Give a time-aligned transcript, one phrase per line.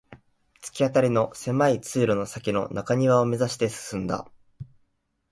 [0.63, 4.27] 突き当たりの狭い通路の先の中庭を目指して進んだ